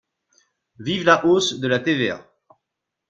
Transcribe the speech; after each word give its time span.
Vive 0.79 1.03
la 1.03 1.17
hausse 1.23 1.59
de 1.59 1.67
la 1.67 1.77
TVA 1.77 2.25